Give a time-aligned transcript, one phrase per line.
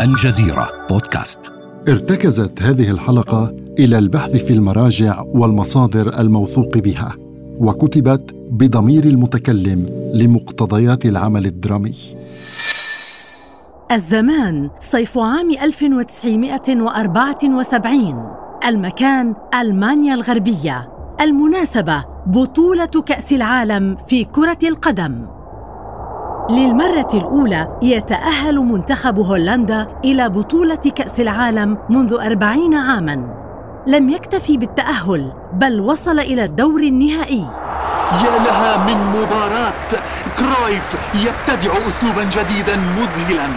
[0.00, 1.40] الجزيرة بودكاست.
[1.88, 7.14] ارتكزت هذه الحلقة إلى البحث في المراجع والمصادر الموثوق بها
[7.60, 11.94] وكتبت بضمير المتكلم لمقتضيات العمل الدرامي.
[13.92, 18.32] الزمان صيف عام 1974
[18.66, 20.88] المكان ألمانيا الغربية.
[21.20, 25.37] المناسبة بطولة كأس العالم في كرة القدم.
[26.50, 33.24] للمرة الأولى يتأهل منتخب هولندا إلى بطولة كأس العالم منذ أربعين عاماً.
[33.86, 37.44] لم يكتفي بالتأهل بل وصل إلى الدور النهائي.
[38.12, 39.90] يا لها من مباراة
[40.38, 43.48] كرويف يبتدع أسلوبا جديدا مذهلا.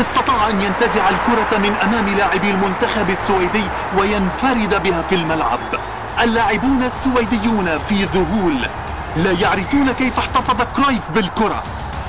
[0.00, 3.64] استطاع أن ينتزع الكرة من أمام لاعبي المنتخب السويدي
[3.98, 5.60] وينفرد بها في الملعب.
[6.22, 8.56] اللاعبون السويديون في ذهول.
[9.16, 11.62] لا يعرفون كيف احتفظ كرويف بالكرة.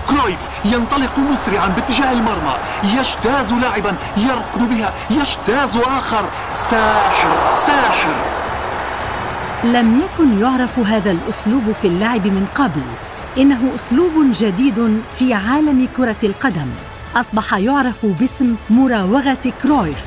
[0.10, 2.56] كرويف ينطلق مسرعا باتجاه المرمى.
[2.84, 4.94] يجتاز لاعبا يركض بها.
[5.10, 6.30] يجتاز آخر.
[6.54, 7.58] ساحر.
[7.58, 8.16] ساحر.
[9.64, 12.82] لم يكن يعرف هذا الأسلوب في اللعب من قبل.
[13.38, 16.68] إنه أسلوب جديد في عالم كرة القدم.
[17.16, 20.06] أصبح يعرف باسم مراوغة كرويف.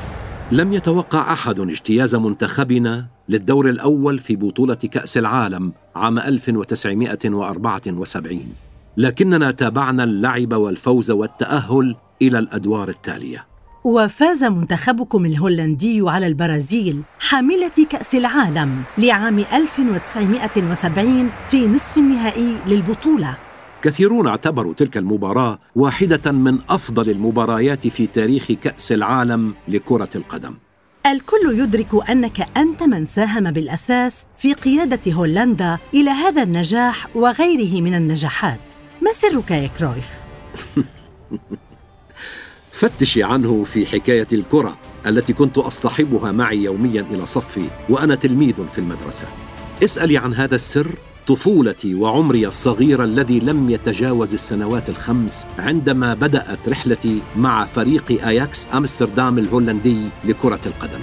[0.51, 8.68] لم يتوقع أحد اجتياز منتخبنا للدور الأول في بطولة كأس العالم عام 1974
[8.99, 13.45] لكننا تابعنا اللعب والفوز والتأهل إلى الأدوار التالية.
[13.83, 23.35] وفاز منتخبكم الهولندي على البرازيل حاملة كأس العالم لعام 1970 في نصف النهائي للبطولة.
[23.81, 30.53] كثيرون اعتبروا تلك المباراة واحدة من أفضل المباريات في تاريخ كأس العالم لكرة القدم.
[31.05, 37.93] الكل يدرك أنك أنت من ساهم بالأساس في قيادة هولندا إلى هذا النجاح وغيره من
[37.93, 38.68] النجاحات.
[39.01, 40.09] ما سرك يا كرويف؟
[42.79, 48.79] فتشي عنه في حكاية الكرة التي كنت أصطحبها معي يوميا إلى صفي وأنا تلميذ في
[48.79, 49.27] المدرسة.
[49.83, 50.87] اسألي عن هذا السر
[51.27, 59.37] طفولتي وعمري الصغير الذي لم يتجاوز السنوات الخمس عندما بدأت رحلتي مع فريق آياكس أمستردام
[59.37, 61.01] الهولندي لكرة القدم.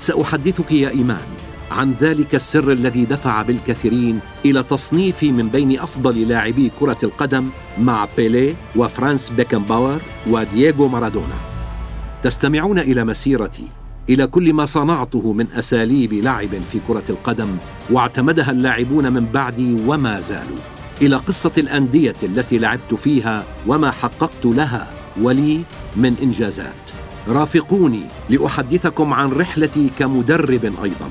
[0.00, 1.47] سأحدثك يا إيمان.
[1.70, 7.48] عن ذلك السر الذي دفع بالكثيرين إلى تصنيفي من بين أفضل لاعبي كرة القدم
[7.78, 9.98] مع بيليه وفرانس بيكنباور
[10.30, 11.36] ودييغو مارادونا.
[12.22, 13.68] تستمعون إلى مسيرتي.
[14.08, 17.56] إلى كل ما صنعته من أساليب لعب في كرة القدم
[17.90, 20.58] واعتمدها اللاعبون من بعدي وما زالوا.
[21.02, 24.86] إلى قصة الأندية التي لعبت فيها وما حققت لها
[25.20, 25.60] ولي
[25.96, 26.74] من إنجازات.
[27.28, 31.10] رافقوني لأحدثكم عن رحلتي كمدرب أيضا.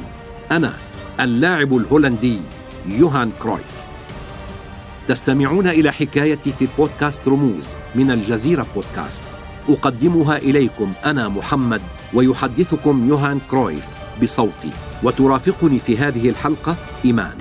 [0.52, 0.74] أنا
[1.20, 2.40] اللاعب الهولندي
[2.88, 3.88] يوهان كرويف.
[5.08, 7.66] تستمعون إلى حكايتي في بودكاست رموز
[7.96, 9.24] من الجزيرة بودكاست.
[9.70, 11.82] أقدمها إليكم أنا محمد
[12.14, 13.88] ويحدثكم يوهان كرويف
[14.24, 14.72] بصوتي.
[15.04, 16.76] وترافقني في هذه الحلقة
[17.06, 17.38] إيمان.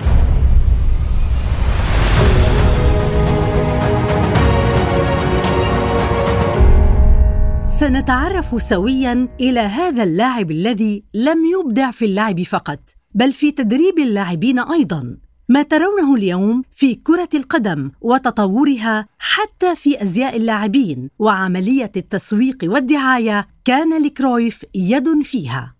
[7.67, 12.96] سنتعرف سويا إلى هذا اللاعب الذي لم يبدع في اللعب فقط.
[13.17, 15.17] بل في تدريب اللاعبين أيضا
[15.49, 24.03] ما ترونه اليوم في كرة القدم وتطورها حتى في أزياء اللاعبين وعملية التسويق والدعاية كان
[24.03, 25.75] لكرويف يد فيها.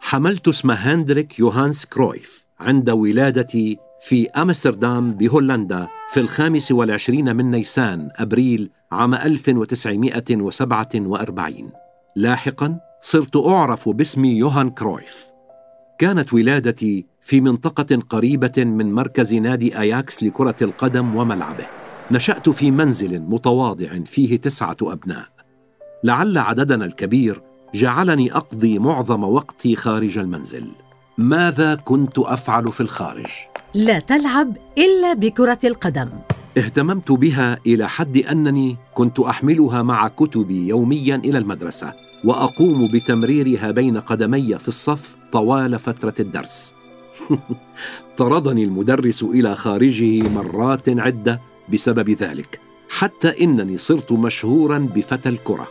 [0.00, 8.08] حملت اسم هندريك يوهانس كرويف عند ولادتي في أمستردام بهولندا في الخامس والعشرين من نيسان
[8.16, 11.70] أبريل عام 1947
[12.16, 15.37] لاحقا صرت أعرف باسم يوهان كرويف.
[15.98, 21.66] كانت ولادتي في منطقة قريبة من مركز نادي أياكس لكرة القدم وملعبه.
[22.10, 25.28] نشأت في منزل متواضع فيه تسعة أبناء.
[26.04, 27.42] لعل عددنا الكبير
[27.74, 30.64] جعلني أقضي معظم وقتي خارج المنزل.
[31.18, 33.30] ماذا كنت أفعل في الخارج؟
[33.74, 36.08] لا تلعب إلا بكرة القدم.
[36.58, 41.92] اهتممت بها إلى حد أنني كنت أحملها مع كتبي يوميا إلى المدرسة
[42.24, 46.74] وأقوم بتمريرها بين قدمي في الصف طوال فترة الدرس.
[48.18, 51.40] طردني المدرس إلى خارجه مرات عدة
[51.72, 55.68] بسبب ذلك حتى إنني صرت مشهورا بفتى الكرة.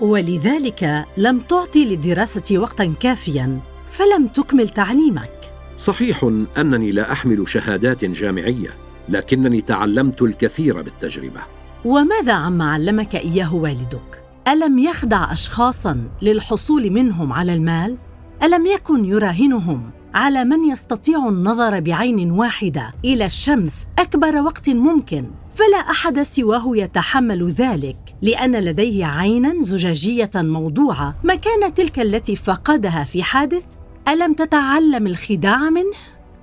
[0.00, 3.58] ولذلك لم تعطي للدراسة وقتا كافيا
[3.90, 5.30] فلم تكمل تعليمك.
[5.78, 8.70] صحيح أنني لا أحمل شهادات جامعية
[9.08, 11.40] لكنني تعلمت الكثير بالتجربة.
[11.84, 17.96] وماذا عما علمك إياه والدك؟ ألم يخدع اشخاصا للحصول منهم على المال؟
[18.42, 25.24] ألم يكن يراهنهم على من يستطيع النظر بعين واحدة إلى الشمس أكبر وقت ممكن؟
[25.54, 33.22] فلا أحد سواه يتحمل ذلك لأن لديه عينا زجاجية موضوعة مكان تلك التي فقدها في
[33.22, 33.64] حادث؟
[34.08, 35.92] ألم تتعلم الخداع منه؟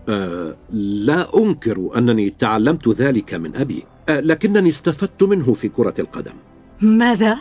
[0.10, 6.34] أه لا أنكر أنني تعلمت ذلك من أبي أه لكنني استفدت منه في كرة القدم.
[6.82, 7.38] ماذا؟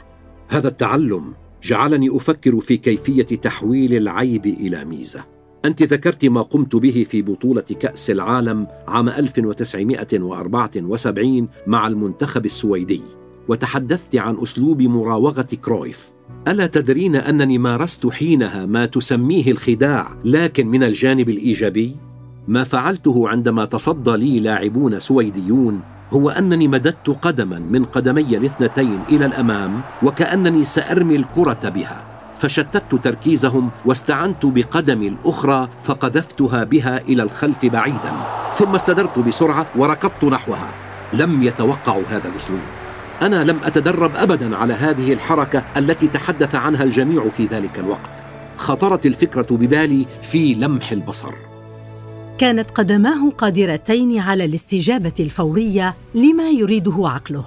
[0.49, 1.35] هذا التعلم
[1.65, 5.25] جعلني أفكر في كيفية تحويل العيب إلى ميزة.
[5.65, 13.01] أنت ذكرت ما قمت به في بطولة كأس العالم عام 1974 مع المنتخب السويدي
[13.49, 16.13] وتحدثت عن أسلوب مراوغة كرويف.
[16.49, 21.97] ألا تدرين أنني مارست حينها ما تسميه الخداع لكن من الجانب الإيجابي
[22.49, 25.81] ما فعلته عندما تصدى لي لاعبون سويديون
[26.15, 32.05] هو أنني مددت قدما من قدمي الاثنتين إلى الأمام وكأنني سأرمي الكرة بها
[32.37, 38.13] فشتت تركيزهم واستعنت بقدمي الأخرى فقذفتها بها إلى الخلف بعيدا
[38.55, 40.69] ثم استدرت بسرعة وركضت نحوها.
[41.13, 42.61] لم يتوقعوا هذا الأسلوب.
[43.23, 48.23] أنا لم أتدرب ابدا على هذه الحركة التي تحدث عنها الجميع في ذلك الوقت.
[48.57, 51.54] خطرت الفكرة ببالي في لمح البصر.
[52.39, 57.45] كانت قدماه قادرتين على الاستجابة الفورية لما يريده عقله.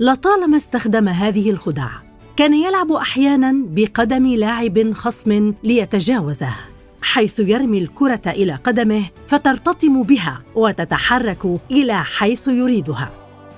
[0.00, 1.88] لطالما استخدم هذه الخدع
[2.36, 6.54] كان يلعب أحيانا بقدم لاعب خصم ليتجاوزه
[7.02, 13.10] حيث يرمي الكرة إلى قدمه فترتطم بها وتتحرك إلى حيث يريدها.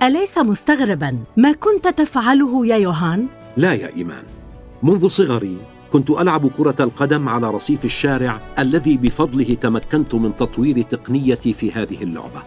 [0.02, 4.24] أليس مستغربا ما كنت تفعله يا يوهان؟ لا يا إيمان.
[4.82, 5.56] منذ صغري
[5.94, 12.02] كنت ألعب كرة القدم على رصيف الشارع الذي بفضله تمكنت من تطوير تقنيتي في هذه
[12.02, 12.42] اللعبة.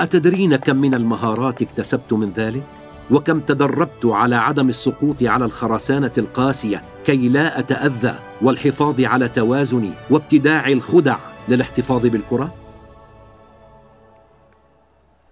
[0.00, 2.62] أتدرين كم من المهارات اكتسبت من ذلك؟
[3.10, 10.68] وكم تدربت على عدم السقوط على الخرسانة القاسية كي لا أتأذى والحفاظ على توازني وابتداع
[10.68, 11.16] الخدع
[11.48, 12.54] للاحتفاظ بالكرة؟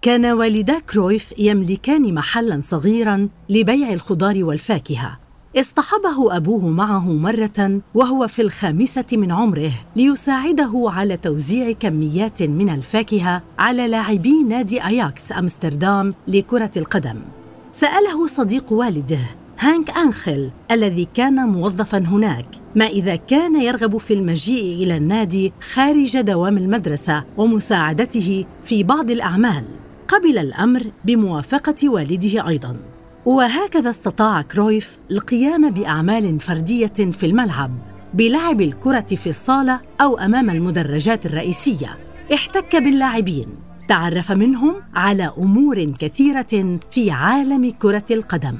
[0.01, 5.22] كان والدا كرويف يملكان محلا صغيرا لبيع الخضار والفاكهة.
[5.57, 13.41] اصطحبه أبوه معه مرة وهو في الخامسة من عمره ليساعده على توزيع كميات من الفاكهة
[13.59, 17.15] على لاعبي نادي أياكس أمستردام لكرة القدم.
[17.73, 19.19] سأله صديق والده
[19.59, 22.45] هانك أنخل الذي كان موظفا هناك
[22.75, 29.63] ما إذا كان يرغب في المجيء إلى النادي خارج دوام المدرسة ومساعدته في بعض الأعمال.
[30.07, 32.92] قبل الأمر بموافقة والده أيضاً.
[33.25, 37.71] وهكذا استطاع كرويف القيام بأعمال فردية في الملعب
[38.13, 41.97] بلعب الكرة في الصالة أو أمام المدرجات الرئيسية.
[42.33, 43.47] احتك باللاعبين.
[43.87, 48.57] تعرف منهم على أمور كثيرة في عالم كرة القدم.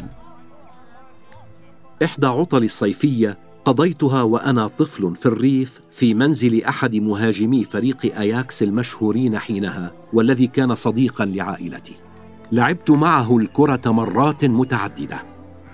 [2.04, 9.39] إحدى عطل الصيفية قضيتها وأنا طفل في الريف في منزل أحد مهاجمي فريق أياكس المشهورين
[9.39, 11.94] حينها والذي كان صديقا لعائلتي.
[12.54, 15.18] لعبت معه الكرة مرات متعددة.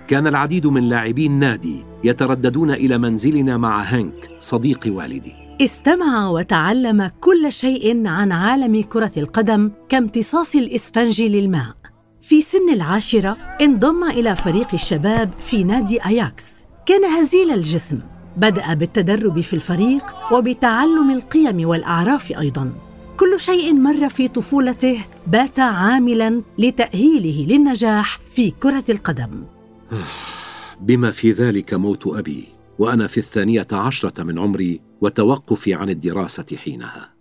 [0.08, 5.32] كان العديد من لاعبي النادي يترددون إلى منزلنا مع هانك صديق والدي.
[5.60, 11.74] استمع وتعلم كل شيء عن عالم كرة القدم كامتصاص الإسفنج للماء.
[12.20, 16.44] في سن العاشرة انضم إلى فريق الشباب في نادي أياكس.
[16.86, 17.98] كان هزيل الجسم.
[18.36, 22.72] بدأ بالتدرب في الفريق وبتعلم القيم والأعراف أيضا.
[23.20, 29.44] كل شيء مر في طفولته بات عاملا لتأهيله للنجاح في كرة القدم.
[30.86, 32.44] بما في ذلك موت أبي
[32.78, 37.12] وأنا في الثانية عشرة من عمري وتوقفي عن الدراسة حينها.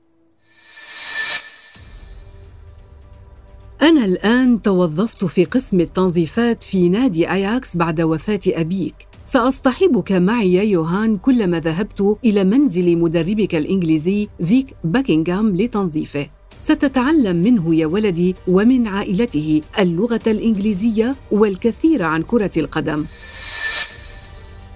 [3.82, 9.09] أنا الآن توظفت في قسم التنظيفات في نادي أياكس بعد وفاة أبيك.
[9.32, 16.28] سأصطحبك معي يا يوهان كلما ذهبت إلى منزل مدربك الإنجليزي فيك باكنغهام لتنظيفه.
[16.60, 23.06] ستتعلم منه يا ولدي ومن عائلته اللغة الإنجليزية والكثير عن كرة القدم.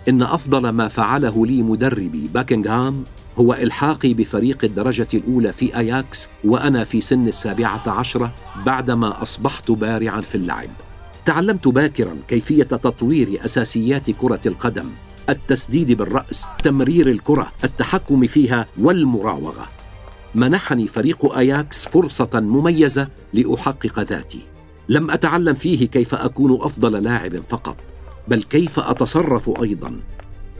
[0.10, 3.03] إن أفضل ما فعله لي مدربي باكنغهام
[3.38, 8.33] هو إلحاقي بفريق الدرجة الأولى في أياكس وأنا في سن السابعة عشرة
[8.65, 10.69] بعدما أصبحت بارعا في اللعب.
[11.25, 14.89] تعلمت باكرا كيفية تطوير أساسيات كرة القدم
[15.30, 19.68] التسديد بالرأس تمرير الكرة التحكم فيها والمراوغة.
[20.36, 24.39] منحني فريق آياكس فرصة مميزة لأحقق ذاتي.
[24.89, 27.77] لم أتعلم فيه كيف أكون أفضل لاعب فقط
[28.27, 30.00] بل كيف أتصرف أيضا.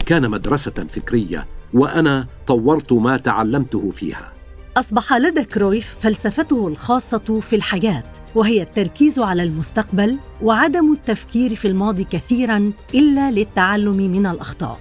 [0.06, 4.33] كان مدرسة فكرية وأنا طورت ما تعلمته فيها.
[4.76, 8.02] أصبح لدى كرويف فلسفته الخاصة في الحياة
[8.34, 14.78] وهي التركيز على المستقبل وعدم التفكير في الماضي كثيرا إلا للتعلم من الأخطاء.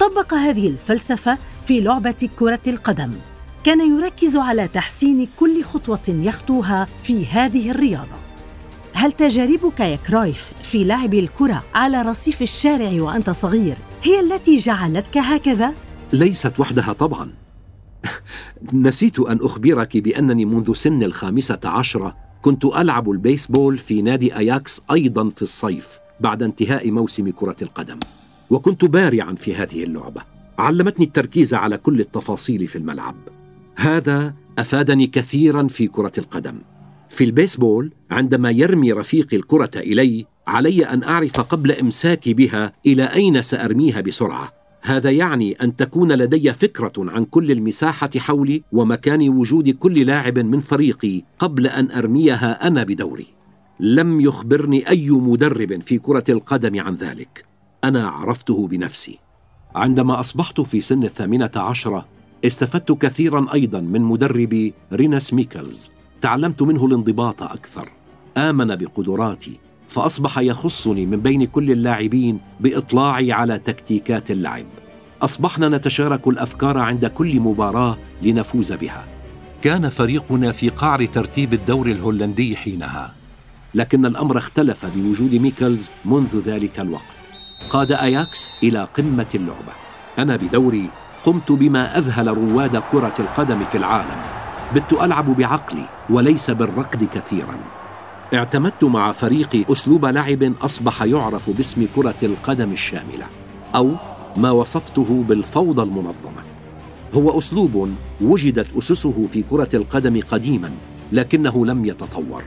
[0.00, 3.10] طبق هذه الفلسفة في لعبة كرة القدم.
[3.64, 8.16] كان يركز على تحسين كل خطوة يخطوها في هذه الرياضة.
[8.94, 15.18] هل تجاربك يا كرويف في لعب الكرة على رصيف الشارع وأنت صغير هي التي جعلتك
[15.18, 15.74] هكذا؟
[16.12, 17.43] ليست وحدها طبعا.
[18.72, 25.28] نسيت أن أخبرك بأنني منذ سن الخامسة عشرة كنت ألعب البيسبول في نادي أياكس أيضا
[25.28, 27.98] في الصيف بعد انتهاء موسم كرة القدم
[28.50, 30.22] وكنت بارعا في هذه اللعبة.
[30.58, 33.14] علمتني التركيز على كل التفاصيل في الملعب.
[33.76, 36.58] هذا أفادني كثيرا في كرة القدم.
[37.08, 43.42] في البيسبول عندما يرمي رفيقي الكرة إلي علي أن أعرف قبل إمساكي بها إلى أين
[43.42, 44.52] سأرميها بسرعة.
[44.86, 50.60] هذا يعني أن تكون لدي فكرة عن كل المساحة حولي ومكان وجود كل لاعب من
[50.60, 53.26] فريقي قبل أن أرميها أنا بدوري.
[53.80, 57.44] لم يخبرني أي مدرب في كرة القدم عن ذلك.
[57.84, 59.18] أنا عرفته بنفسي.
[59.74, 62.06] عندما أصبحت في سن الثامنة عشرة
[62.44, 65.90] استفدت كثيرا أيضا من مدربي ريناس ميكلز.
[66.20, 67.88] تعلمت منه الانضباط أكثر.
[68.36, 69.60] آمن بقدراتي.
[69.88, 74.64] فأصبح يخصني من بين كل اللاعبين بإطلاعي على تكتيكات اللعب.
[75.22, 79.04] أصبحنا نتشارك الأفكار عند كل مباراة لنفوز بها.
[79.62, 83.12] كان فريقنا في قعر ترتيب الدوري الهولندي حينها.
[83.74, 87.02] لكن الأمر اختلف بوجود ميكلز منذ ذلك الوقت.
[87.70, 89.72] قاد أياكس إلى قمة اللعبة.
[90.18, 90.88] أنا بدوري
[91.24, 94.20] قمت بما أذهل رواد كرة القدم في العالم.
[94.74, 97.58] بت ألعب بعقلي وليس بالركض كثيرا.
[98.34, 103.26] اعتمدت مع فريقي أسلوب لعب أصبح يعرف باسم كرة القدم الشاملة
[103.74, 103.92] أو
[104.36, 106.42] ما وصفته بالفوضى المنظمة.
[107.14, 110.70] هو أسلوب وجدت أسسه في كرة القدم قديما
[111.12, 112.42] لكنه لم يتطور.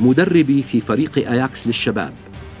[0.00, 2.12] مدربي في فريق أياكس للشباب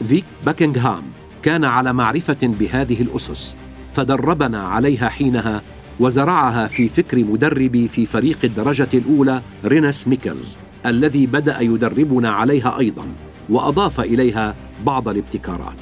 [0.08, 1.02] فيك باكنغهام
[1.42, 3.56] كان على معرفة بهذه الأسس
[3.94, 5.62] فدربنا عليها حينها
[6.00, 10.56] وزرعها في فكر مدربي في فريق الدرجة الأولى رينس ميكلز.
[10.86, 13.04] الذي بدأ يدربنا عليها أيضا
[13.48, 14.54] وأضاف إليها
[14.86, 15.80] بعض الابتكارات.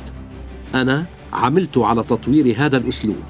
[0.74, 3.22] أنا عملت على تطوير هذا الأسلوب.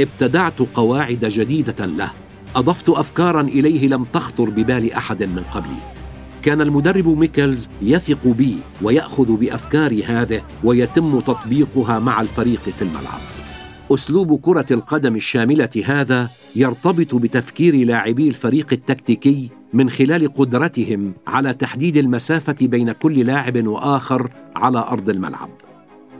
[0.00, 2.10] ابتدعت قواعد جديدة له.
[2.56, 5.96] أضفت افكارا إليه لم تخطر ببال أحد من قبلي.
[6.42, 13.35] كان المدرب ميكلز يثق بي ويأخذ بأفكاري هذه ويتم تطبيقها مع الفريق في الملعب.
[13.90, 21.96] أسلوب كرة القدم الشاملة هذا يرتبط بتفكير لاعبي الفريق التكتيكي من خلال قدرتهم على تحديد
[21.96, 25.48] المسافة بين كل لاعب وآخر على أرض الملعب.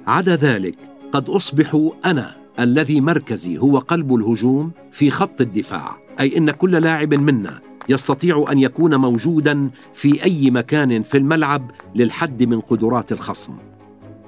[0.07, 0.75] عدا ذلك
[1.13, 7.15] قد أصبح أنا الذي مركزي هو قلب الهجوم في خط الدفاع أي إن كل لاعب
[7.15, 13.53] منا يستطيع أن يكون موجودا في أي مكان في الملعب للحد من قدرات الخصم.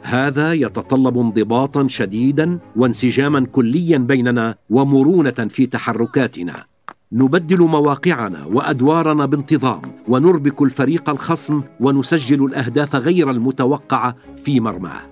[0.02, 6.64] هذا يتطلب انضباطا شديدا وانسجاما كليا بيننا ومرونة في تحركاتنا.
[7.12, 15.02] نبدل مواقعنا وأدوارنا بانتظام ونربك الفريق الخصم ونسجل الأهداف غير المتوقعة في مرماه.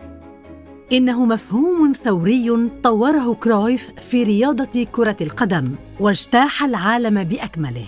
[0.92, 7.86] إنه مفهوم ثوري طوره كرويف في رياضة كرة القدم واجتاح العالم بأكمله.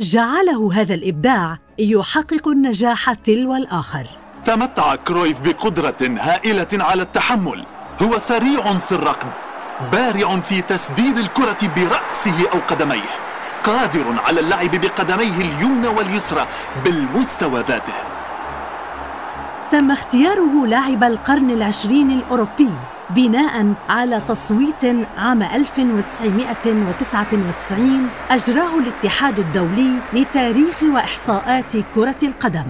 [0.00, 4.19] جعله هذا الإبداع يحقق النجاح تلو الآخر.
[4.44, 7.66] تمتع كرويف بقدرة هائلة على التحمل.
[8.02, 9.28] هو سريع في الركض
[9.92, 13.10] بارع في تسديد الكرة برأسه أو قدميه
[13.64, 16.46] قادر على اللعب بقدميه اليمنى واليسرى
[16.84, 17.92] بالمستوى ذاته.
[19.70, 22.70] تم اختياره لاعب القرن العشرين الأوروبي
[23.10, 24.84] بناء على تصويت
[25.18, 32.66] عام 1999 أجراه الاتحاد الدولي لتاريخ وإحصاءات كرة القدم.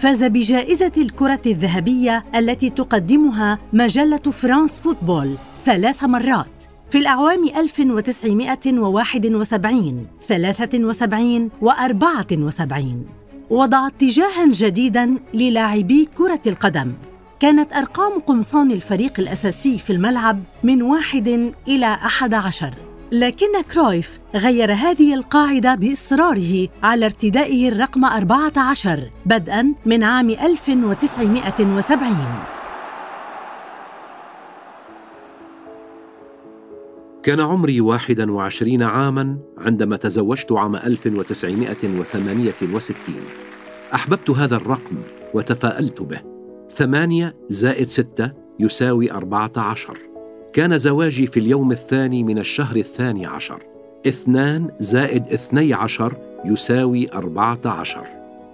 [0.00, 6.64] فاز بجائزة الكرة الذهبية التي تقدمها مجلة فرانس فوتبول ثلاث مرات.
[6.90, 13.06] في الأعوام 1971 73 و 74
[13.50, 16.92] وضع اتجاها جديدا للاعبي كرة القدم.
[17.40, 22.74] كانت أرقام قمصان الفريق الأساسي في الملعب من واحد إلى أحد عشر.
[23.12, 32.16] لكن كرويف غير هذه القاعدة بإصراره على ارتدائه الرقم 14 بدءا من عام 1970
[37.22, 43.14] كان عمري واحدا وعشرين عاما عندما تزوجت عام 1968
[43.94, 44.96] أحببت هذا الرقم
[45.34, 46.20] وتفاءلت به.
[46.70, 50.09] ثمانية زائد ستة يساوي أربعة عشر.
[50.52, 53.62] كان زواجي في اليوم الثاني من الشهر الثاني عشر.
[54.06, 56.14] اثنان زائد اثني عشر
[56.44, 58.06] يساوي أربعة عشر.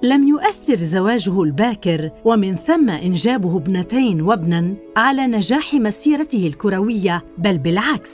[0.02, 8.12] لم يؤثر زواجه الباكر ومن ثم إنجابه ابنتين وابنا على نجاح مسيرته الكروية بل بالعكس.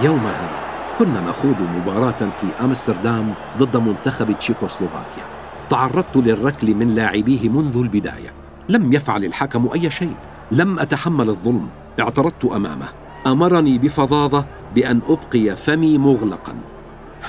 [0.03, 0.68] يومها
[0.99, 5.25] كنا نخوض مباراة في أمستردام ضد منتخب تشيكوسلوفاكيا.
[5.69, 8.33] تعرضت للركل من لاعبيه منذ البداية.
[8.69, 10.15] لم يفعل الحكم أي شيء.
[10.51, 11.69] لم أتحمل الظلم.
[12.01, 12.89] اعترضت أمامه.
[13.27, 16.55] أمرني بفظاظة بأن أبقي فمي مغلقا.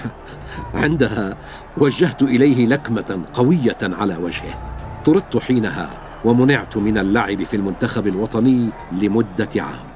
[0.83, 1.37] عندها
[1.77, 4.57] وجهت إليه لكمة قوية على وجهه.
[5.05, 5.89] طردت حينها
[6.25, 9.89] ومنعت من اللعب في المنتخب الوطني لمدة عام.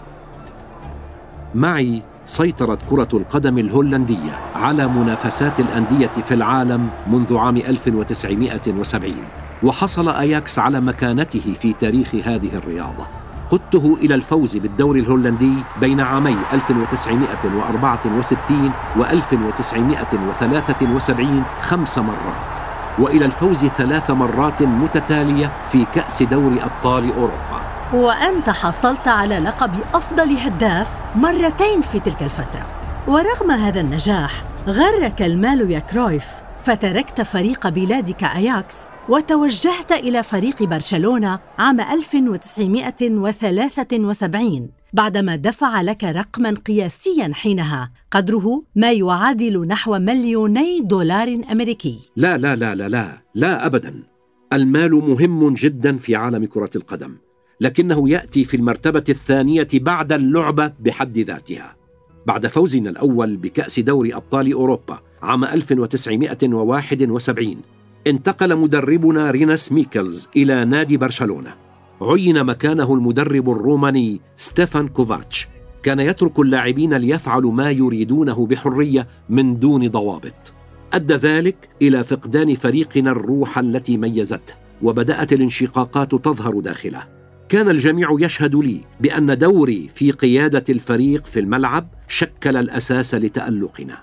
[1.56, 9.15] معي سيطرت كرة القدم الهولندية على منافسات الأندية في العالم منذ عام 1970
[9.63, 13.08] وحصل أياكس على مكانته في تاريخ هذه الرياضة.
[13.50, 22.53] قدته إلى الفوز بالدوري الهولندي بين عامي 1964 و 1973 خمس مرات.
[23.00, 27.53] وإلى الفوز ثلاث مرات متتالية في كأس دوري أبطال أوروبا.
[27.94, 32.68] وأنت حصلت على لقب أفضل هداف مرتين في تلك الفترة.
[33.08, 36.26] ورغم هذا النجاح غرك المال يا كرويف
[36.64, 38.76] فتركت فريق بلادك أياكس
[39.10, 49.68] وتوجهت إلى فريق برشلونة عام 1973 بعدما دفع لك رقما قياسيا حينها قدره ما يعادل
[49.68, 52.00] نحو مليوني دولار أمريكي.
[52.16, 54.04] لا لا لا لا لا لا أبدا.
[54.54, 57.18] المال مهم جدا في عالم كرة القدم.
[57.63, 61.75] لكنه يأتي في المرتبة الثانية بعد اللعبة بحد ذاتها.
[62.25, 67.58] بعد فوزنا الأول بكأس دوري أبطال أوروبا عام 1971
[68.08, 71.55] انتقل مدربنا ريناس ميكلز إلى نادي برشلونة.
[72.02, 75.47] عين مكانه المدرب الروماني ستيفان كوفاتش.
[75.84, 80.54] كان يترك اللاعبين ليفعلوا ما يريدونه بحرية من دون ضوابط.
[80.93, 87.23] أدى ذلك إلى فقدان فريقنا الروح التي ميزته وبدأت الانشقاقات تظهر داخله.
[87.54, 93.98] كان الجميع يشهد لي بأن دوري في قيادة الفريق في الملعب شكل الأساس لتألقنا.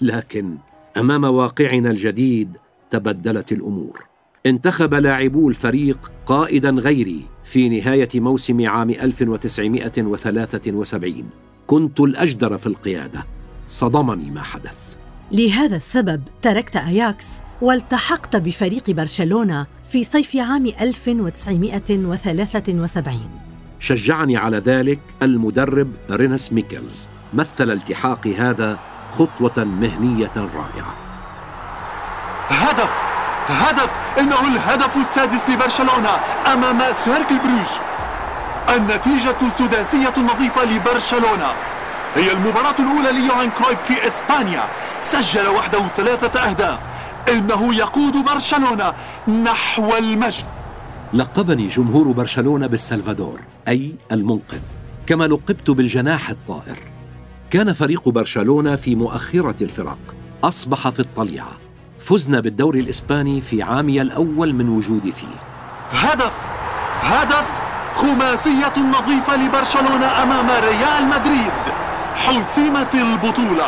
[0.00, 0.56] لكن
[0.96, 2.56] أمام واقعنا الجديد
[2.90, 4.04] تبدلت الأمور.
[4.46, 11.30] انتخب لاعبو الفريق قائدا غيري في نهاية موسم عام 1973
[11.66, 13.26] كنت الأجدر في القيادة.
[13.66, 14.78] صدمني ما حدث.
[15.32, 17.26] لهذا السبب تركت أياكس
[17.62, 23.30] والتحقت بفريق برشلونة في صيف عام 1973
[23.80, 27.06] شجعني على ذلك المدرب رينس ميكلز.
[27.34, 28.78] مثل التحاقي هذا
[29.12, 30.94] خطوة مهنية رائعة.
[32.48, 32.90] هدف!
[33.48, 33.90] هدف!
[34.18, 36.10] إنه الهدف السادس لبرشلونة
[36.52, 37.66] أمام سيركل بروج
[38.76, 41.52] النتيجة سداسية نظيفة لبرشلونة.
[42.14, 44.62] هي المباراة الأولى ليوهان كرويف في إسبانيا.
[45.00, 46.78] سجل وحده ثلاثة أهداف.
[47.28, 48.94] إنه يقود برشلونة
[49.44, 50.44] نحو المجد.
[51.12, 54.60] لقبني جمهور برشلونة بالسلفادور أي المنقذ
[55.06, 56.78] كما لقبت بالجناح الطائر.
[57.50, 59.98] كان فريق برشلونة في مؤخرة الفرق
[60.44, 61.52] أصبح في الطليعة.
[62.00, 65.36] فزنا بالدوري الإسباني في عامي الأول من وجودي فيه.
[65.90, 66.46] هدف
[67.00, 67.62] هدف
[67.94, 71.52] خماسية نظيفة لبرشلونة أمام ريال مدريد.
[72.14, 73.66] حسمت البطولة.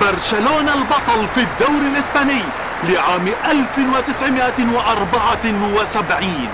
[0.00, 2.42] برشلونة البطل في الدوري الإسباني
[2.88, 6.48] لعام 1974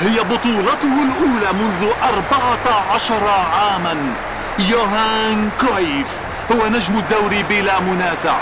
[0.00, 4.14] هي بطولته الأولى منذ 14 عاما.
[4.58, 6.16] يوهان كرويف
[6.52, 8.40] هو نجم الدوري بلا منازع.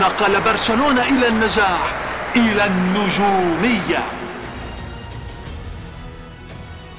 [0.00, 1.94] نقل برشلونة إلى النجاح
[2.36, 4.04] إلى النجومية.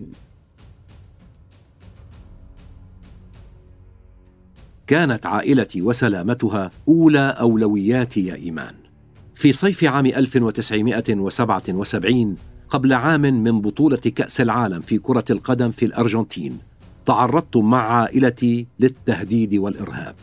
[4.87, 8.75] كانت عائلتي وسلامتها أولى أولوياتي يا إيمان.
[9.35, 12.37] في صيف عام 1977
[12.71, 16.59] قبل عام من بطولة كأس العالم في كرة القدم في الأرجنتين
[17.07, 20.15] تعرضت مع عائلتي للتهديد والإرهاب.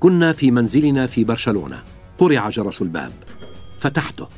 [0.00, 1.82] كنا في منزلنا في برشلونة.
[2.18, 3.12] قرع جرس الباب.
[3.80, 4.28] فتحته.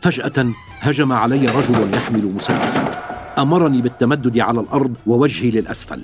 [0.00, 3.02] فجأة هجم علي رجل يحمل مسدسا.
[3.38, 6.02] أمرني بالتمدد على الأرض ووجهي للأسفل.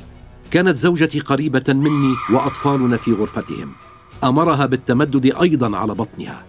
[0.51, 3.73] كانت زوجتي قريبة مني وأطفالنا في غرفتهم.
[4.25, 6.45] أمرها بالتمدد أيضا على بطنها.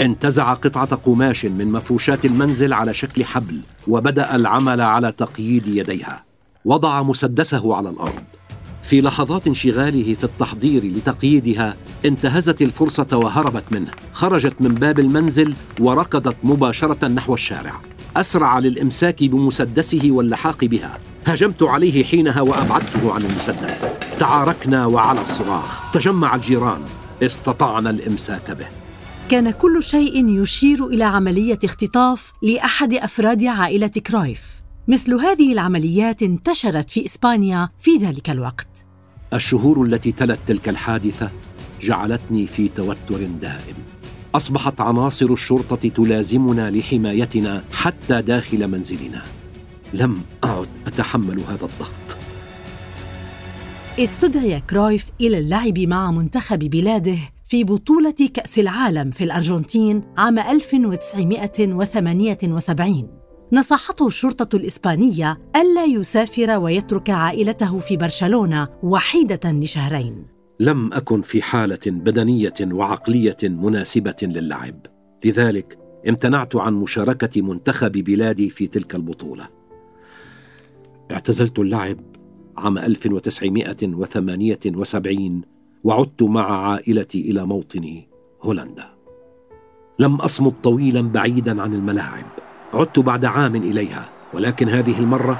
[0.00, 6.24] انتزع قطعة قماش من مفروشات المنزل على شكل حبل وبدأ العمل على تقييد يديها.
[6.64, 8.22] وضع مسدسه على الأرض.
[8.82, 13.90] في لحظات انشغاله في التحضير لتقييدها انتهزت الفرصة وهربت منه.
[14.12, 17.80] خرجت من باب المنزل وركضت مباشرة نحو الشارع.
[18.16, 20.98] أسرع للإمساك بمسدسه واللحاق بها.
[21.26, 23.84] هجمت عليه حينها وأبعدته عن المسدس.
[24.18, 25.90] تعاركنا وعلى الصراخ.
[25.92, 26.80] تجمع الجيران.
[27.22, 28.66] استطعنا الإمساك به.
[29.28, 34.53] كان كل شيء يشير إلى عملية اختطاف لأحد أفراد عائلة كرويف
[34.88, 38.68] مثل هذه العمليات انتشرت في إسبانيا في ذلك الوقت.
[39.34, 41.30] الشهور التي تلت تلك الحادثة
[41.80, 43.74] جعلتني في توتر دائم.
[44.34, 49.22] أصبحت عناصر الشرطة تلازمنا لحمايتنا حتى داخل منزلنا.
[49.94, 52.16] لم أعد أتحمل هذا الضغط.
[53.98, 63.23] استدعي كرويف إلى اللعب مع منتخب بلاده في بطولة كأس العالم في الأرجنتين عام 1978
[63.54, 70.26] نصحته الشرطة الإسبانية ألا يسافر ويترك عائلته في برشلونة وحيدة لشهرين.
[70.60, 74.86] لم أكن في حالة بدنية وعقلية مناسبة للعب.
[75.24, 79.48] لذلك امتنعت عن مشاركة منتخب بلادي في تلك البطولة.
[81.10, 81.98] اعتزلت اللعب
[82.56, 85.42] عام 1978
[85.84, 88.08] وعدت مع عائلتي إلى موطني
[88.42, 88.94] هولندا.
[89.98, 92.43] لم أصمت طويلا بعيدا عن الملاعب.
[92.74, 95.38] عدت بعد عام إليها ولكن هذه المرة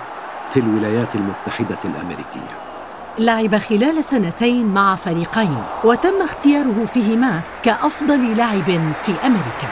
[0.51, 2.59] في الولايات المتحدة الأمريكية.
[3.19, 9.69] لعب خلال سنتين مع فريقين وتم اختياره فيهما كأفضل لاعب في أمريكا.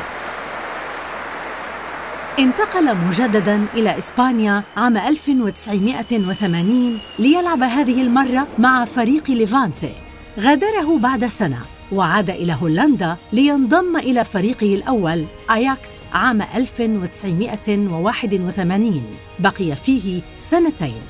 [2.39, 9.93] انتقل مجددا إلى إسبانيا عام 1980 ليلعب هذه المرة مع فريق ليفانتي.
[10.41, 11.59] غادره بعد سنة.
[11.93, 19.03] وعاد إلى هولندا لينضم إلى فريقه الأول أياكس عام 1981
[19.39, 21.01] بقي فيه سنتين.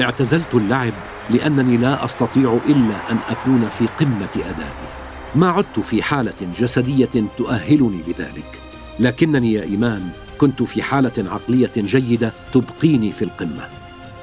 [0.00, 0.92] اعتزلت اللعب
[1.30, 4.90] لأنني لا أستطيع إلا أن أكون في قمة أدائي.
[5.34, 8.60] ما عدت في حالة جسدية تؤهلني لذلك
[8.98, 13.68] لكنني يا إيمان كنت في حالة عقلية جيدة تبقيني في القمة.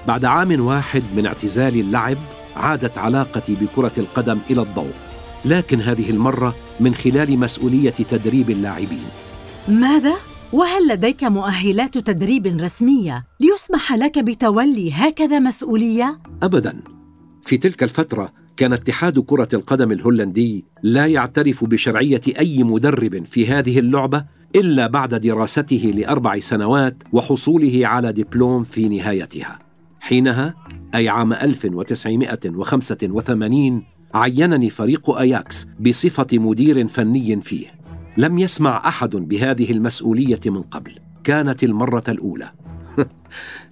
[0.08, 2.18] بعد عام واحد من اعتزال اللعب
[2.58, 4.94] عادت علاقتي بكرة القدم إلى الضوء
[5.46, 9.08] لكن هذه المرة من خلال مسؤولية تدريب اللاعبين.
[9.68, 10.14] ماذا؟
[10.54, 16.80] وهل لديك مؤهلات تدريب رسمية ليسمح لك بتولي هكذا مسؤولية؟ ابدا.
[17.44, 23.80] في تلك الفترة كان اتحاد كرة القدم الهولندي لا يعترف بشرعية أي مدرب في هذه
[23.80, 29.67] اللعبة إلا بعد دراسته لأربع سنوات وحصوله على دبلوم في نهايتها.
[30.00, 30.56] حينها
[30.96, 33.84] أي عام 1985
[34.14, 37.68] عينني فريق أياكس بصفة مدير فني فيه.
[38.18, 41.00] لم يسمع أحد بهذه المسؤولية من قبل.
[41.24, 42.52] كانت المرة الأولى.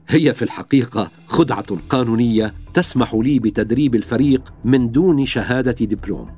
[0.08, 6.32] هي في الحقيقة خدعة قانونية تسمح لي بتدريب الفريق من دون شهادة دبلوم.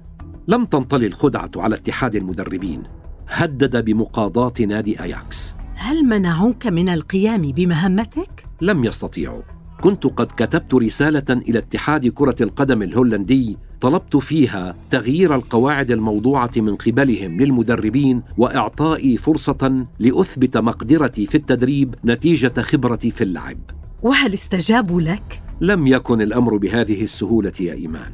[0.48, 2.84] لم تنطلي الخدعة على اتحاد المدربين.
[3.30, 5.54] هدد بمقاضاة نادي أياكس.
[5.76, 9.57] هل منعوك من القيام بمهمتك؟ لم يستطيعوا.
[9.82, 16.76] كنت قد كتبت رسالة إلى اتحاد كرة القدم الهولندي طلبت فيها تغيير القواعد الموضوعة من
[16.76, 23.58] قبلهم للمدربين وإعطائي فرصة لأثبت مقدرتي في التدريب نتيجة خبرتي في اللعب.
[24.04, 28.12] وهل استجابوا لك؟ لم يكن الأمر بهذه السهولة يا إيمان.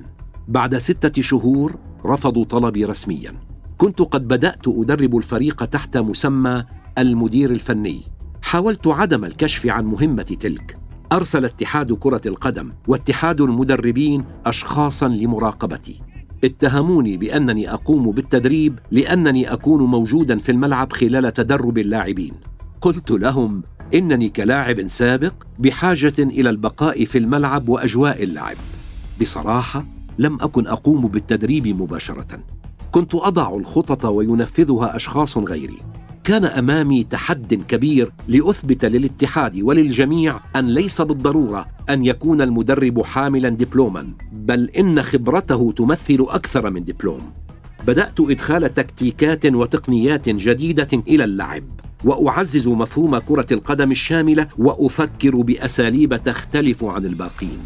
[0.48, 3.34] بعد ستة شهور رفضوا طلبي رسميا.
[3.78, 6.64] كنت قد بدأت أدرب الفريق تحت مسمى
[6.98, 8.02] المدير الفني.
[8.42, 10.83] حاولت عدم الكشف عن مهمة تلك.
[11.14, 16.02] أرسل اتحاد كرة القدم واتحاد المدربين اشخاصا لمراقبتي.
[16.44, 22.34] اتهموني بأنني أقوم بالتدريب لأنني أكون موجودا في الملعب خلال تدرب اللاعبين.
[22.82, 28.58] قلت لهم إنني كلاعب سابق بحاجة إلى البقاء في الملعب وأجواء اللعب.
[29.22, 29.86] بصراحة
[30.18, 32.40] لم أكن أقوم بالتدريب مباشرة.
[32.92, 35.80] كنت أضع الخطط وينفذها أشخاص غيري.
[36.24, 44.14] كان أمامي تحد كبير لأثبت للاتحاد وللجميع أن ليس بالضرورة أن يكون المدرب حاملا دبلوما
[44.32, 47.34] بل إن خبرته تمثل أكثر من دبلوم.
[47.88, 51.64] بدأت إدخال تكتيكات وتقنيات جديدة إلى اللعب
[52.04, 57.60] وأعزز مفهوم كرة القدم الشاملة وأفكر بأساليب تختلف عن الباقين.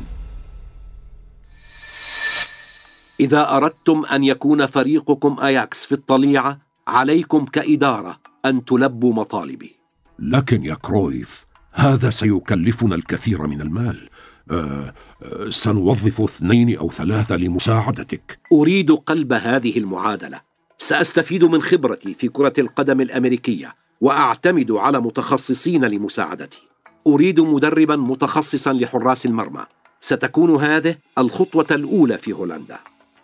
[3.20, 9.76] إذا أردتم أن يكون فريقكم أياكس في الطليعة عليكم كإدارة أن تلبوا مطالبي.
[10.20, 14.10] لكن يا كرويف هذا سيكلفنا الكثير من المال.
[14.52, 18.40] أه أه سنوظف اثنين أو ثلاثة لمساعدتك.
[18.52, 20.42] أريد قلب هذه المعادلة.
[20.78, 26.68] سأستفيد من خبرتي في كرة القدم الأمريكية وأعتمد على متخصصين لمساعدتي.
[27.08, 29.66] أريد مدربا متخصصا لحراس المرمى.
[30.02, 32.80] ستكون هذه الخطوة الأولى في هولندا.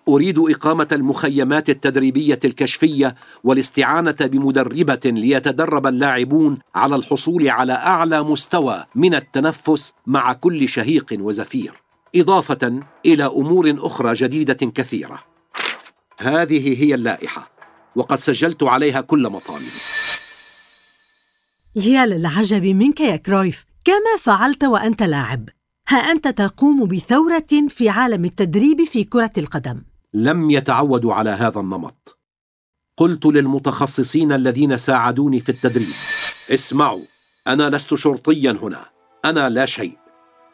[0.07, 9.15] أريد إقامة المخيمات التدريبية الكشفية والاستعانة بمدربة ليتدرب اللاعبون على الحصول على أعلى مستوى من
[9.15, 11.73] التنفس مع كل شهيق وزفير
[12.15, 15.19] إضافة إلى أمور أخرى جديدة كثيرة.
[16.19, 17.51] هذه هي اللائحة
[17.95, 19.65] وقد سجلت عليها كل مطالبي
[21.75, 25.49] يا للعجب منك يا كرويف كما فعلت وأنت لاعب.
[25.87, 29.81] ها أنت تقوم بثورة في عالم التدريب في كرة القدم.
[30.13, 32.19] لم يتعودوا على هذا النمط.
[32.97, 35.93] قلت للمتخصصين الذين ساعدوني في التدريب
[36.51, 37.05] اسمعوا
[37.47, 38.85] أنا لست شرطيا هنا
[39.25, 39.97] أنا لا شيء.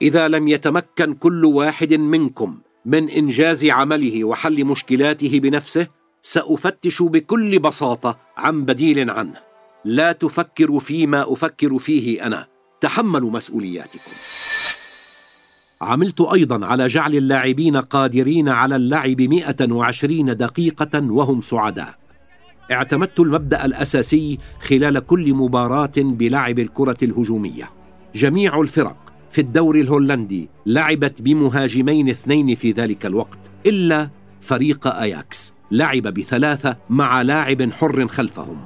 [0.01, 5.87] إذا لم يتمكن كل واحد منكم من إنجاز عمله وحل مشكلاته بنفسه
[6.21, 9.41] سأفتش بكل بساطة عن بديل عنه.
[9.85, 12.47] لا تفكروا فيما أفكر فيه أنا
[12.81, 14.11] تحملوا مسؤولياتكم.
[15.81, 21.95] عملت أيضا على جعل اللاعبين قادرين على اللعب 120 دقيقة وهم سعداء.
[22.71, 27.69] اعتمدت المبدأ الأساسي خلال كل مباراة بلعب الكرة الهجومية.
[28.15, 28.97] جميع الفرق
[29.31, 34.09] في الدوري الهولندي لعبت بمهاجمين اثنين في ذلك الوقت إلا
[34.41, 35.53] فريق أياكس.
[35.71, 38.57] لعب بثلاثة مع لاعب حر خلفهم.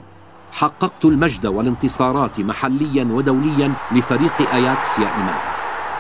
[0.52, 5.53] حققت المجد والانتصارات محليا ودوليا لفريق أياكس يا إيمان.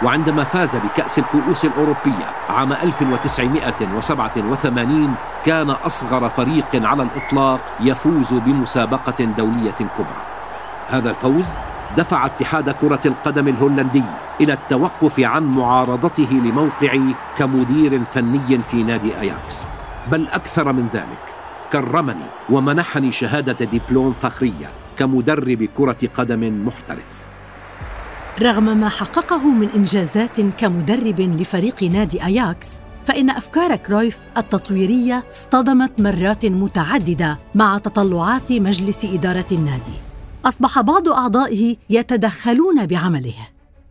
[0.03, 9.71] وعندما فاز بكأس الكؤوس الأوروبية عام 1987 كان أصغر فريق على الإطلاق يفوز بمسابقة دولية
[9.71, 10.23] كبرى.
[10.89, 11.47] هذا الفوز
[11.97, 14.03] دفع اتحاد كرة القدم الهولندي
[14.41, 19.65] إلى التوقف عن معارضته لموقعي كمدير فني في نادي أياكس.
[20.11, 21.35] بل أكثر من ذلك
[21.71, 27.32] كرمني ومنحني شهادة دبلوم فخرية كمدرب كرة قدم محترف.
[28.41, 32.67] رغم ما حققه من إنجازات كمدرب لفريق نادي أياكس
[33.05, 39.93] فإن أفكار كرويف التطويرية اصطدمت مرات متعددة مع تطلعات مجلس إدارة النادي.
[40.45, 43.35] أصبح بعض أعضائه يتدخلون بعمله.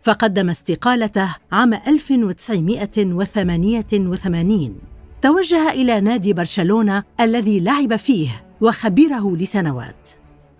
[0.02, 4.74] فقدم استقالته عام 1988
[5.22, 10.08] توجه إلى نادي برشلونة الذي لعب فيه وخبره لسنوات.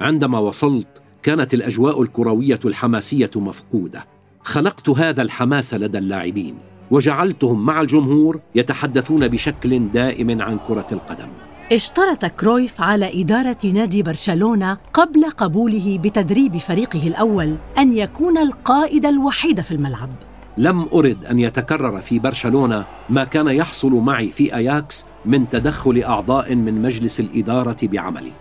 [0.01, 4.05] عندما وصلت كانت الأجواء الكروية الحماسية مفقودة.
[4.43, 6.55] خلقت هذا الحماس لدى اللاعبين
[6.91, 11.29] وجعلتهم مع الجمهور يتحدثون بشكل دائم عن كرة القدم.
[11.73, 19.61] اشترط كرويف على إدارة نادي برشلونة قبل قبوله بتدريب فريقه الأول أن يكون القائد الوحيد
[19.61, 20.11] في الملعب.
[20.59, 26.55] لم أرد أن يتكرر في برشلونة ما كان يحصل معي في أياكس من تدخل أعضاء
[26.55, 28.33] من مجلس الإدارة بعملي.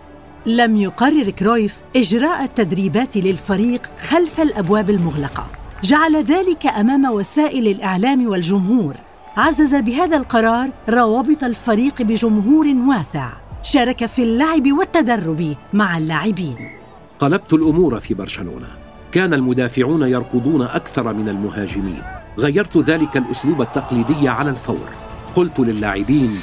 [0.46, 5.46] لم يقرر كرويف إجراء التدريبات للفريق خلف الأبواب المغلقة.
[5.84, 8.96] جعل ذلك أمام وسائل الإعلام والجمهور.
[9.36, 13.32] عزز بهذا القرار روابط الفريق بجمهور واسع.
[13.62, 16.70] شارك في اللعب والتدرب مع اللاعبين.
[17.18, 18.68] قلبت الأمور في برشلونة.
[19.12, 22.02] كان المدافعون يركضون أكثر من المهاجمين.
[22.38, 24.88] غيرت ذلك الأسلوب التقليدي على الفور.
[25.34, 26.40] قلت للاعبين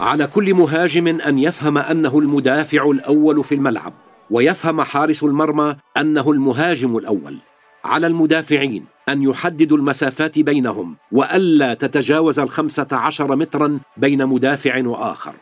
[0.00, 3.92] على كل مهاجم أن يفهم أنه المدافع الأول في الملعب
[4.30, 7.38] ويفهم حارس المرمى أنه المهاجم الأول.
[7.84, 15.34] على المدافعين أن يحددوا المسافات بينهم وألا تتجاوز الخمسة عشر مترا بين مدافع وآخر.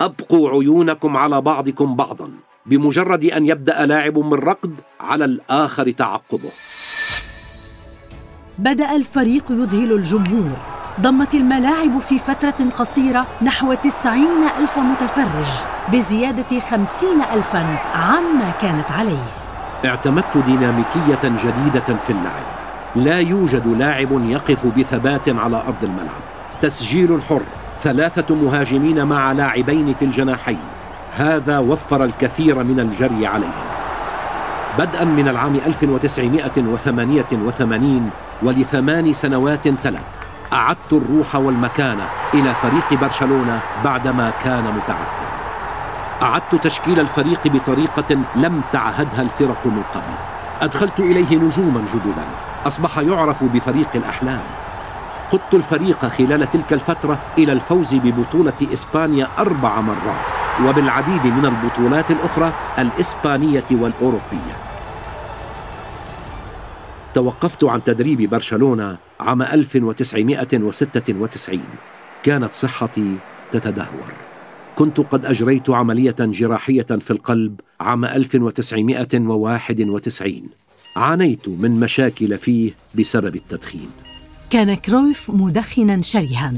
[0.00, 2.30] أبقوا عيونكم على بعضكم بعضا
[2.66, 6.50] بمجرد أن يبدأ لاعب من ركض على الآخر تعقبه.
[8.58, 10.77] بدأ الفريق يذهل الجمهور.
[11.00, 15.46] ضمت الملاعب في فترة قصيرة نحو تسعين ألف متفرج
[15.92, 19.22] بزيادة خمسين ألفا عما كانت عليه.
[19.84, 22.44] اعتمدت ديناميكية جديدة في اللعب.
[22.96, 26.20] لا يوجد لاعب يقف بثبات على أرض الملعب.
[26.62, 27.42] تسجيل الحر.
[27.82, 30.60] ثلاثة مهاجمين مع لاعبين في الجناحين.
[31.16, 33.68] هذا وفر الكثير من الجري عليهم.
[34.78, 38.10] بدءا من العام 1988
[38.42, 40.17] ولثمان سنوات ثلاث
[40.52, 45.28] أعدت الروح والمكانة إلى فريق برشلونة بعدما كان متعثرا.
[46.22, 50.14] أعدت تشكيل الفريق بطريقة لم تعهدها الفرق من قبل.
[50.60, 52.24] أدخلت إليه نجوما جددا.
[52.66, 54.42] أصبح يعرف بفريق الأحلام.
[55.32, 60.24] قدت الفريق خلال تلك الفترة إلى الفوز ببطولة إسبانيا أربع مرات
[60.66, 64.67] وبالعديد من البطولات الأخرى الإسبانية والأوروبية.
[67.14, 71.60] توقفت عن تدريب برشلونة عام 1996
[72.22, 73.16] كانت صحتي
[73.52, 74.12] تتدهور.
[74.76, 80.42] كنت قد أجريت عملية جراحية في القلب عام 1991
[80.96, 83.88] عانيت من مشاكل فيه بسبب التدخين.
[84.50, 86.54] كان كرويف مدخنا شرها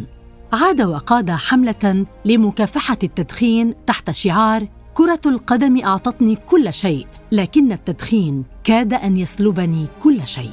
[0.53, 4.69] عاد وقاد حملة لمكافحة التدخين تحت شعار
[5.01, 10.51] كرة القدم أعطتني كل شيء لكن التدخين كاد أن يسلبني كل شيء.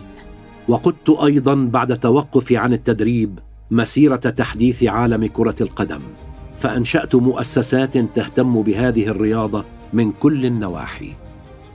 [0.68, 3.40] وقدت أيضا بعد توقفي عن التدريب
[3.72, 6.02] مسيرة تحديث عالم كرة القدم
[6.58, 11.14] فأنشأت مؤسسات تهتم بهذه الرياضة من كل النواحي.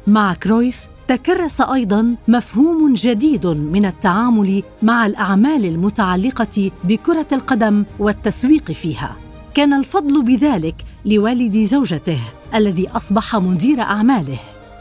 [0.06, 9.16] مع كرويف تكرس أيضا مفهوم جديد من التعامل مع الأعمال المتعلقة بكرة القدم والتسويق فيها.
[9.54, 12.20] كان الفضل بذلك لوالد زوجته
[12.54, 14.38] الذي أصبح مدير أعماله.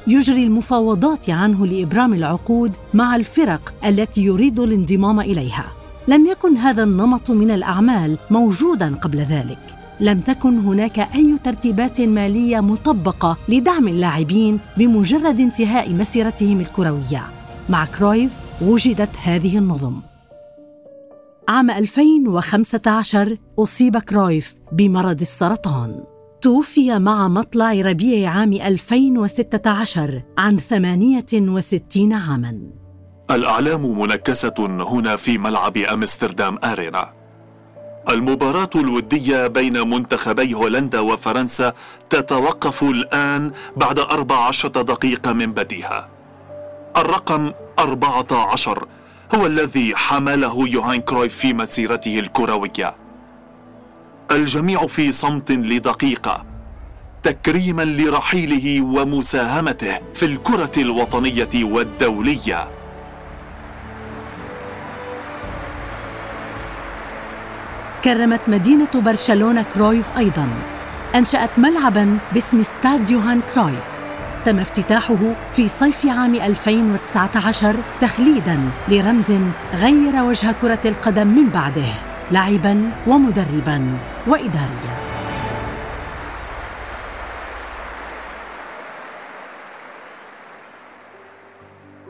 [0.08, 5.66] يجري المفاوضات عنه لإبرام العقود مع الفرق التي يريد الانضمام إليها.
[6.08, 9.60] لم يكن هذا النمط من الأعمال موجودا قبل ذلك.
[10.00, 17.24] لم تكن هناك أي ترتيبات مالية مطبقة لدعم اللاعبين بمجرد انتهاء مسيرتهم الكروية.
[17.70, 18.32] مع كرويف
[18.62, 20.00] وجدت هذه النظم.
[21.50, 26.04] عام 2015 أصيب كرويف بمرض السرطان.
[26.42, 32.60] توفي مع مطلع ربيع عام 2016 عن 68 عاماً.
[33.32, 37.14] الأعلام منكسة هنا في ملعب أمستردام أرينا.
[38.10, 41.74] المباراة الودية بين منتخبي هولندا وفرنسا
[42.10, 46.10] تتوقف الآن بعد 14 دقيقة من بديها
[46.98, 48.88] الرقم 14
[49.36, 53.01] هو الذي حمله يوهان كرويف في مسيرته الكروية.
[54.32, 56.46] الجميع في صمت لدقيقة
[57.24, 62.68] تكريما لرحيله ومساهمته في الكرة الوطنية والدولية.
[68.04, 70.50] كرمت مدينة برشلونة كرويف أيضاً.
[71.16, 73.84] أنشأت ملعباً باسم ستاد يوهان كرويف.
[74.46, 75.18] تم افتتاحه
[75.56, 79.32] في صيف عام 2019 تخليداً لرمز
[79.74, 82.11] غير وجه كرة القدم من بعده.
[82.32, 85.02] لاعباً ومدرباً وإدارياً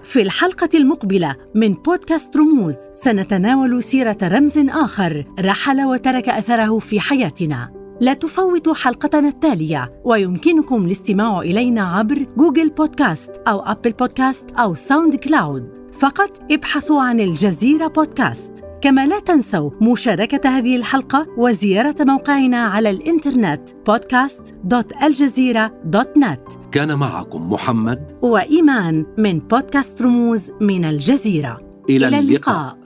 [0.03, 7.73] في الحلقة المقبلة من بودكاست رموز سنتناول سيرة رمز آخر رحل وترك أثره في حياتنا.
[8.01, 15.15] لا تفوتوا حلقتنا التالية ويمكنكم الاستماع إلينا عبر جوجل بودكاست أو أبل بودكاست أو ساوند
[15.15, 15.89] كلاود.
[15.99, 18.70] فقط ابحثوا عن الجزيرة بودكاست.
[18.81, 29.05] كما لا تنسوا مشاركة هذه الحلقة وزيارة موقعنا على الإنترنت podcast.aljazeera.net كان معكم محمد وإيمان
[29.17, 31.59] من بودكاست رموز من الجزيرة.
[31.89, 32.80] إلى, إلى اللقاء, اللقاء.